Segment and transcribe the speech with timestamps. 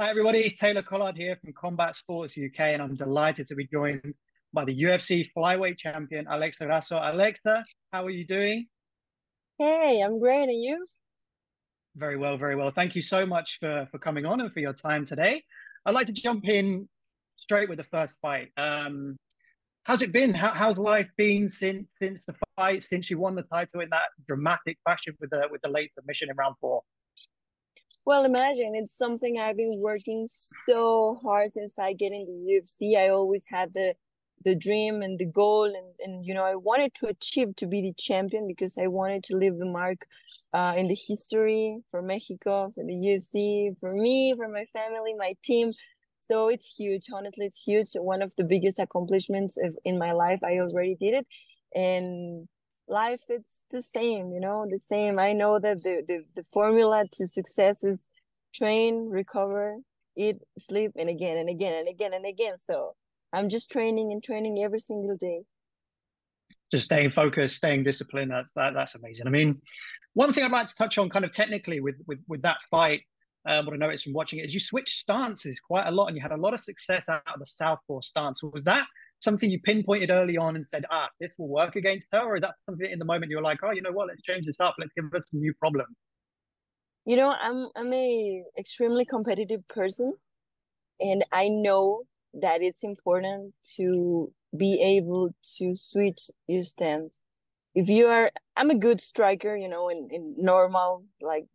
[0.00, 0.38] Hi, everybody.
[0.38, 4.14] It's Taylor Collard here from Combat Sports UK, and I'm delighted to be joined
[4.50, 6.98] by the UFC flyweight champion, Alexa Grasso.
[7.02, 7.62] Alexa,
[7.92, 8.66] how are you doing?
[9.58, 10.44] Hey, I'm great.
[10.44, 10.82] And you?
[11.96, 12.70] Very well, very well.
[12.70, 15.44] Thank you so much for, for coming on and for your time today.
[15.84, 16.88] I'd like to jump in
[17.36, 18.48] straight with the first fight.
[18.56, 19.18] Um,
[19.82, 20.32] how's it been?
[20.32, 24.08] How, how's life been since since the fight, since you won the title in that
[24.26, 26.80] dramatic fashion with the with the late submission in round four?
[28.10, 30.26] Well, imagine it's something I've been working
[30.68, 32.96] so hard since I get in the UFC.
[32.96, 33.94] I always had the
[34.44, 37.80] the dream and the goal and, and you know i wanted to achieve to be
[37.82, 40.06] the champion because i wanted to leave the mark
[40.54, 45.34] uh, in the history for mexico for the ufc for me for my family my
[45.44, 45.70] team.
[46.28, 47.90] So it's huge honestly it's huge.
[47.94, 51.26] One of the biggest accomplishments of, in my life i already did it.
[51.76, 52.48] And
[52.90, 57.04] life it's the same you know the same i know that the, the, the formula
[57.12, 58.08] to success is
[58.54, 59.76] train recover
[60.16, 62.94] eat sleep and again and again and again and again so
[63.32, 65.42] I'm just training and training every single day.
[66.72, 68.30] Just staying focused, staying disciplined.
[68.30, 69.26] That's that, that's amazing.
[69.26, 69.60] I mean,
[70.14, 73.02] one thing I'd like to touch on, kind of technically, with with with that fight,
[73.46, 76.16] um, what I noticed from watching it is you switched stances quite a lot, and
[76.16, 78.42] you had a lot of success out of the southpaw stance.
[78.42, 78.86] Was that
[79.20, 82.40] something you pinpointed early on and said, ah, this will work against her, or is
[82.42, 84.60] that something in the moment you were like, oh, you know what, let's change this
[84.60, 85.86] up, let's give us some new problem?
[87.04, 90.14] You know, I'm I'm a extremely competitive person,
[90.98, 92.02] and I know
[92.34, 97.18] that it's important to be able to switch your stance.
[97.74, 101.46] If you are, I'm a good striker, you know, in, in normal like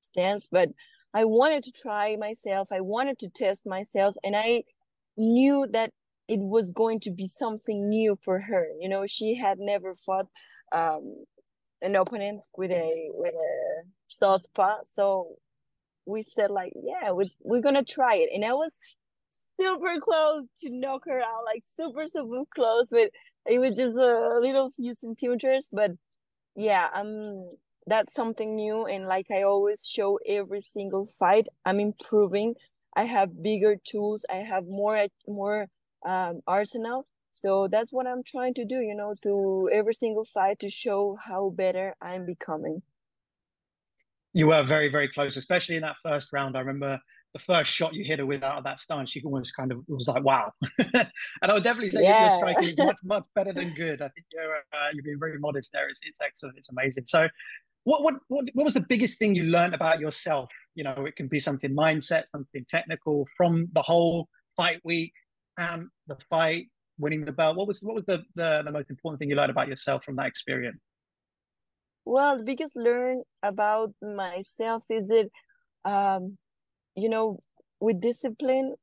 [0.00, 0.70] stance, but
[1.14, 2.68] I wanted to try myself.
[2.72, 4.64] I wanted to test myself, and I
[5.16, 5.90] knew that
[6.30, 8.68] it was going to be something new for her.
[8.78, 10.28] You know, she had never fought
[10.72, 11.24] um,
[11.82, 15.36] an opponent with a with a southpaw, so
[16.06, 18.30] we said like, yeah, we, we're gonna try it.
[18.32, 18.72] And I was
[19.60, 23.10] super close to knock her out, like super, super close, but
[23.46, 25.68] it was just a little few centimeters.
[25.72, 25.92] But
[26.54, 27.50] yeah, um,
[27.86, 28.86] that's something new.
[28.86, 32.54] And like I always show every single fight, I'm improving.
[32.96, 34.24] I have bigger tools.
[34.30, 35.66] I have more, more
[36.06, 37.06] um, arsenal.
[37.32, 41.16] So that's what I'm trying to do, you know, to every single fight to show
[41.20, 42.82] how better I'm becoming.
[44.32, 46.56] You were very, very close, especially in that first round.
[46.56, 47.00] I remember
[47.32, 49.84] the first shot you hit her with out of that stance, she almost kind of
[49.88, 51.08] was like, "Wow!" and
[51.42, 52.30] I would definitely say yeah.
[52.30, 54.02] your striking is much, much better than good.
[54.02, 55.88] I think you're uh, you're being very modest there.
[55.88, 56.58] It's, it's excellent.
[56.58, 57.04] It's amazing.
[57.06, 57.28] So,
[57.84, 60.50] what, what what what was the biggest thing you learned about yourself?
[60.74, 65.12] You know, it can be something mindset, something technical from the whole fight week
[66.06, 66.66] the fight,
[66.98, 67.56] winning the belt.
[67.56, 70.16] What was what was the the, the most important thing you learned about yourself from
[70.16, 70.80] that experience?
[72.04, 75.28] Well, the biggest learn about myself is that
[75.84, 76.38] um,
[76.94, 77.38] you know,
[77.80, 78.74] with discipline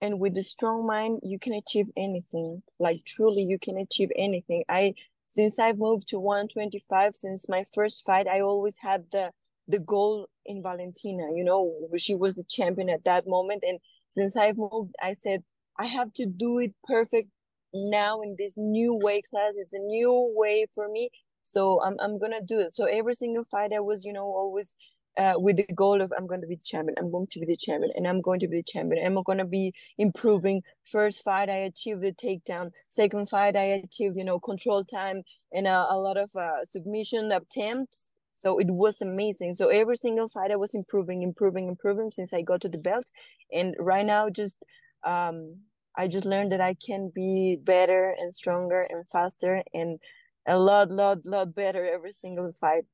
[0.00, 2.62] and with a strong mind, you can achieve anything.
[2.78, 4.64] Like truly, you can achieve anything.
[4.68, 4.94] I
[5.28, 9.32] since I've moved to 125, since my first fight, I always had the
[9.66, 11.24] the goal in Valentina.
[11.34, 13.78] You know, she was the champion at that moment, and
[14.10, 15.42] since I've moved, I said
[15.78, 17.28] I have to do it perfect
[17.72, 19.54] now in this new weight class.
[19.56, 21.10] It's a new way for me,
[21.42, 22.74] so I'm I'm gonna do it.
[22.74, 24.76] So every single fight, I was, you know, always
[25.16, 27.46] uh, with the goal of I'm going to be the champion, I'm going to be
[27.46, 29.04] the champion, and I'm going to be the champion.
[29.04, 30.62] I'm going to be improving.
[30.84, 32.70] First fight, I achieved the takedown.
[32.88, 38.10] Second fight, I achieved you know control time and a lot of uh, submission attempts.
[38.36, 39.54] So it was amazing.
[39.54, 43.10] So every single fight, I was improving, improving, improving since I got to the belt,
[43.52, 44.56] and right now, just
[45.04, 45.56] um,
[45.96, 49.98] I just learned that I can be better and stronger and faster and
[50.46, 52.84] a lot, lot, lot better every single fight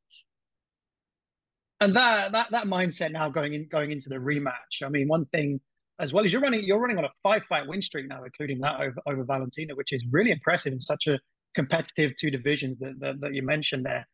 [1.80, 4.84] and that that that mindset now going in going into the rematch.
[4.84, 5.60] I mean, one thing
[5.98, 8.60] as well as you're running you're running on a five fight win streak now, including
[8.60, 11.18] that over over Valentina, which is really impressive in such a
[11.54, 14.06] competitive two divisions that, that, that you mentioned there.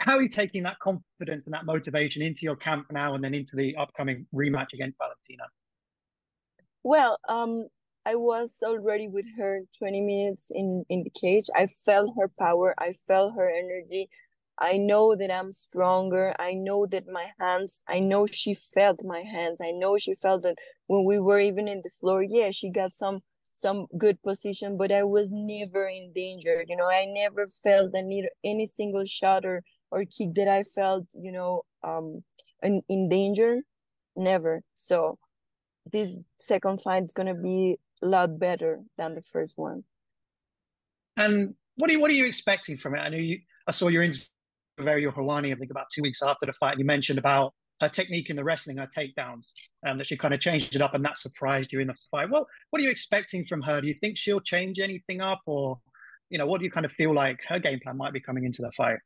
[0.00, 3.34] How are you taking that confidence and that motivation into your camp now and then
[3.34, 5.44] into the upcoming rematch against Valentina?
[6.84, 7.68] Well, um,
[8.06, 11.46] I was already with her 20 minutes in, in the cage.
[11.56, 12.74] I felt her power.
[12.78, 14.08] I felt her energy.
[14.58, 16.34] I know that I'm stronger.
[16.38, 19.60] I know that my hands, I know she felt my hands.
[19.60, 22.94] I know she felt that when we were even in the floor, yeah, she got
[22.94, 23.22] some
[23.56, 26.64] some good position, but I was never in danger.
[26.68, 31.06] You know, I never felt any any single shot or or kick that I felt,
[31.14, 32.22] you know, um
[32.62, 33.62] in, in danger.
[34.16, 34.62] Never.
[34.74, 35.18] So
[35.92, 39.84] this second fight is gonna be a lot better than the first one.
[41.16, 42.98] And what are you what are you expecting from it?
[42.98, 44.02] I know you I saw your
[44.78, 48.30] Valeria Helwani, I think about two weeks after the fight, you mentioned about her technique
[48.30, 49.46] in the wrestling, her takedowns,
[49.82, 52.30] and that she kind of changed it up, and that surprised you in the fight.
[52.30, 53.80] Well, what are you expecting from her?
[53.80, 55.78] Do you think she'll change anything up, or
[56.30, 58.44] you know, what do you kind of feel like her game plan might be coming
[58.44, 58.98] into the fight?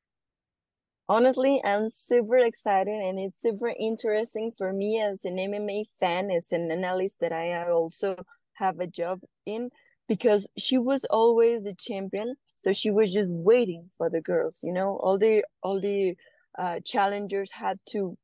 [1.08, 6.52] Honestly, I'm super excited, and it's super interesting for me as an MMA fan, as
[6.52, 8.16] an analyst that I also
[8.54, 9.70] have a job in,
[10.06, 12.34] because she was always the champion.
[12.56, 14.96] So she was just waiting for the girls, you know.
[15.02, 16.14] All the all the
[16.58, 18.18] uh, challengers had to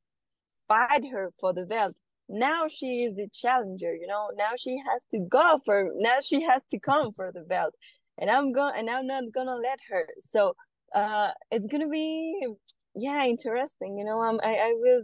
[0.69, 1.95] fight her for the belt.
[2.29, 4.31] Now she is the challenger, you know.
[4.37, 5.91] Now she has to go for.
[5.97, 7.75] Now she has to come for the belt,
[8.19, 8.75] and I'm going.
[8.79, 10.07] And I'm not gonna let her.
[10.21, 10.55] So
[10.95, 12.47] uh, it's gonna be
[12.95, 13.99] yeah interesting.
[13.99, 15.03] You know, um, I I will.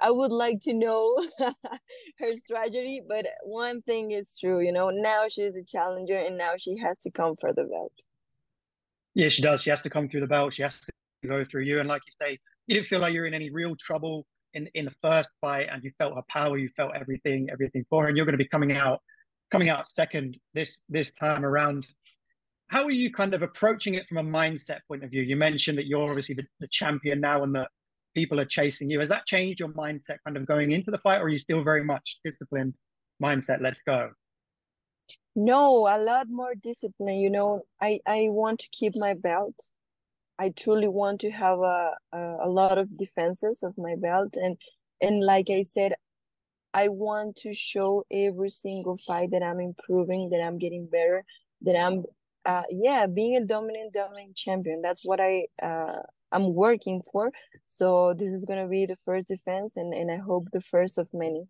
[0.00, 1.20] I would like to know
[2.20, 6.52] her strategy, but one thing is true, you know, now she's a challenger and now
[6.56, 7.90] she has to come for the belt.
[9.14, 9.62] Yeah, she does.
[9.62, 10.54] She has to come through the belt.
[10.54, 11.80] She has to go through you.
[11.80, 12.38] And like you say,
[12.68, 15.82] you didn't feel like you're in any real trouble in in the first fight, and
[15.82, 18.48] you felt her power, you felt everything, everything for her, and you're going to be
[18.48, 19.00] coming out
[19.50, 21.86] coming out second this this time around.
[22.68, 25.22] How are you kind of approaching it from a mindset point of view?
[25.22, 27.68] You mentioned that you're obviously the, the champion now, and that
[28.14, 29.00] people are chasing you.
[29.00, 31.64] Has that changed your mindset kind of going into the fight, or are you still
[31.64, 32.74] very much disciplined
[33.22, 33.60] mindset?
[33.60, 34.10] Let's go.
[35.34, 37.16] No, a lot more discipline.
[37.16, 39.54] You know, I I want to keep my belt.
[40.38, 44.56] I truly want to have a, a, a lot of defenses of my belt and
[45.00, 45.94] and like I said,
[46.74, 51.24] I want to show every single fight that I'm improving, that I'm getting better,
[51.62, 52.04] that I'm
[52.48, 54.80] uh yeah, being a dominant dominant champion.
[54.82, 56.00] That's what I uh
[56.32, 57.30] I'm working for.
[57.66, 61.10] So this is gonna be the first defense and, and I hope the first of
[61.12, 61.44] many.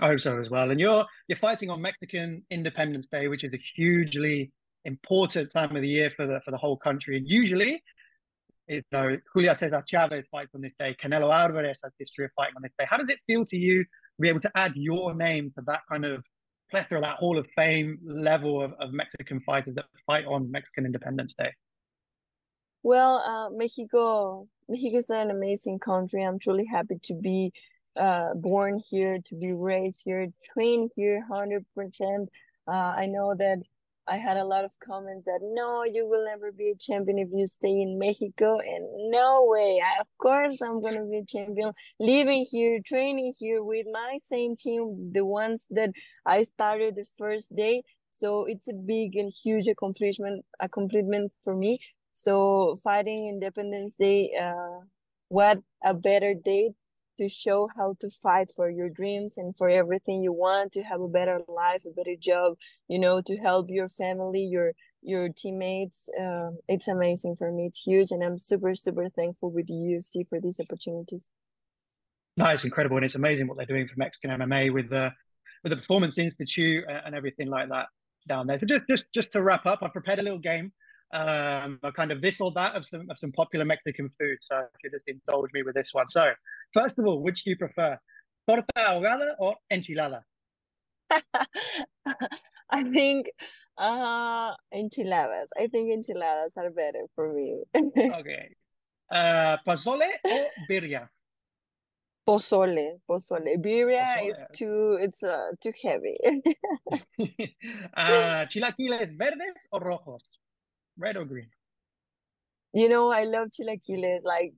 [0.00, 0.70] I hope so as well.
[0.70, 4.52] And you're you're fighting on Mexican Independence Day, which is a hugely
[4.84, 7.16] important time of the year for the for the whole country.
[7.16, 7.82] And usually,
[8.68, 10.94] you know, Julio Cesar Chavez fights on this day.
[11.02, 12.86] Canelo Alvarez has history of fighting on this day.
[12.88, 15.80] How does it feel to you to be able to add your name to that
[15.90, 16.22] kind of
[16.70, 21.34] plethora, that Hall of Fame level of, of Mexican fighters that fight on Mexican Independence
[21.34, 21.52] Day?
[22.82, 26.22] Well, uh, Mexico, Mexico is an amazing country.
[26.22, 27.52] I'm truly happy to be
[27.96, 32.28] uh, born here, to be raised here, trained here, hundred percent.
[32.66, 33.62] Uh, I know that
[34.06, 37.28] I had a lot of comments that no, you will never be a champion if
[37.32, 39.80] you stay in Mexico, and no way.
[39.82, 41.72] I, of course, I'm gonna be a champion.
[41.98, 45.90] Living here, training here with my same team, the ones that
[46.26, 47.82] I started the first day.
[48.12, 51.78] So it's a big and huge accomplishment, accomplishment for me.
[52.12, 54.84] So fighting Independence Day, uh,
[55.28, 56.70] what a better day
[57.18, 61.00] to show how to fight for your dreams and for everything you want to have
[61.00, 62.56] a better life a better job
[62.88, 64.72] you know to help your family your
[65.04, 66.08] your teammates.
[66.18, 67.66] Uh, it's amazing for me.
[67.66, 71.28] It's huge and i'm super super thankful with the ufc for these opportunities.
[72.36, 75.12] No incredible and it's amazing what they're doing for mexican mma with the
[75.62, 77.86] with the performance institute and everything like that
[78.26, 78.58] down there.
[78.58, 80.72] So just just just to wrap up i prepared a little game
[81.14, 84.38] um, a kind of this or that of some of some popular Mexican food.
[84.42, 86.08] So if you just indulge me with this one.
[86.08, 86.32] So
[86.74, 87.98] first of all, which do you prefer,
[88.48, 90.22] torta ahogada or enchilada?
[92.70, 93.30] I think
[93.78, 95.50] uh enchiladas.
[95.56, 97.62] I think enchiladas are better for me.
[97.76, 98.48] okay.
[99.10, 101.08] Uh pozole or birria?
[102.26, 103.56] Pozole, pozole.
[103.58, 104.30] Birria pozole.
[104.30, 106.16] is too it's uh too heavy.
[107.96, 110.24] uh chilaquiles verdes or rojos?
[110.98, 111.48] Red or green?
[112.72, 114.54] You know, I love chilaquiles, like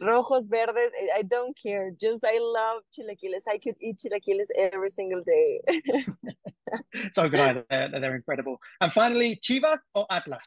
[0.00, 0.94] rojos, verdes.
[1.16, 1.90] I don't care.
[2.00, 3.48] Just I love chilaquiles.
[3.48, 5.60] I could eat chilaquiles every single day.
[7.12, 7.64] so good.
[7.68, 8.58] They're, they're incredible.
[8.80, 10.42] And finally, Chivas or Atlas?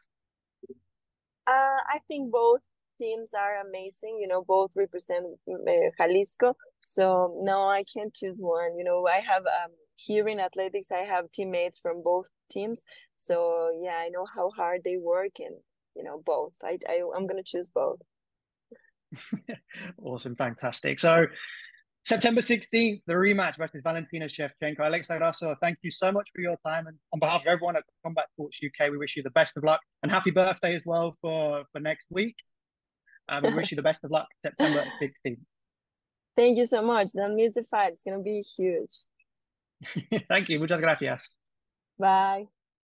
[1.46, 1.50] Uh,
[1.92, 2.62] I think both
[2.98, 4.18] teams are amazing.
[4.20, 6.56] You know, both represent uh, Jalisco.
[6.82, 8.78] So no, I can't choose one.
[8.78, 12.82] You know, I have um here in athletics i have teammates from both teams
[13.16, 15.56] so yeah i know how hard they work and
[15.96, 18.00] you know both i, I i'm gonna choose both
[20.02, 21.26] awesome fantastic so
[22.06, 24.86] September 16th, the rematch versus Valentina Shevchenko.
[24.86, 26.86] Alexa Grasso, thank you so much for your time.
[26.86, 29.64] And on behalf of everyone at Combat Sports UK, we wish you the best of
[29.64, 32.36] luck and happy birthday as well for, for next week.
[33.26, 35.38] Uh, we wish you the best of luck September 16th.
[36.36, 37.08] Thank you so much.
[37.16, 37.94] Don't miss the fight.
[37.94, 38.92] It's going to be huge.
[40.28, 40.58] Thank you.
[40.58, 41.30] Muchas gracias.
[41.98, 42.53] Bye.